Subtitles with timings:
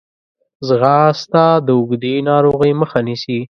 [0.67, 3.39] ځغاسته د اوږدې ناروغۍ مخه نیسي